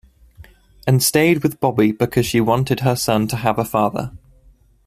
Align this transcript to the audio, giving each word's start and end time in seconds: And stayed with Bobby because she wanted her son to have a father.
And 0.87 1.03
stayed 1.03 1.43
with 1.43 1.59
Bobby 1.59 1.91
because 1.91 2.25
she 2.25 2.41
wanted 2.41 2.79
her 2.79 2.95
son 2.95 3.27
to 3.27 3.35
have 3.35 3.59
a 3.59 3.63
father. 3.63 4.11